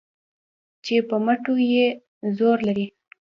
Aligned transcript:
چې 0.85 0.95
په 1.09 1.15
مټو 1.25 1.53
کې 1.69 1.85
زور 2.37 2.57
لري 2.67 2.85